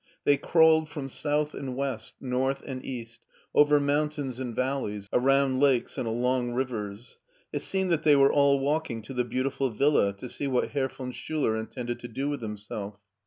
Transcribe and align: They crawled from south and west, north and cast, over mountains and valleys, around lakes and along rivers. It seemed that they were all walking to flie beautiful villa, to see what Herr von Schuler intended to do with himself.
They 0.23 0.35
crawled 0.35 0.89
from 0.89 1.09
south 1.09 1.53
and 1.53 1.75
west, 1.75 2.15
north 2.19 2.63
and 2.65 2.81
cast, 2.81 3.21
over 3.53 3.79
mountains 3.79 4.39
and 4.39 4.55
valleys, 4.55 5.07
around 5.13 5.59
lakes 5.59 5.95
and 5.95 6.07
along 6.07 6.53
rivers. 6.53 7.19
It 7.53 7.61
seemed 7.61 7.91
that 7.91 8.01
they 8.01 8.15
were 8.15 8.33
all 8.33 8.59
walking 8.59 9.03
to 9.03 9.13
flie 9.13 9.21
beautiful 9.21 9.69
villa, 9.69 10.13
to 10.13 10.27
see 10.27 10.47
what 10.47 10.69
Herr 10.71 10.87
von 10.87 11.11
Schuler 11.11 11.55
intended 11.55 11.99
to 11.99 12.07
do 12.07 12.27
with 12.27 12.41
himself. 12.41 12.95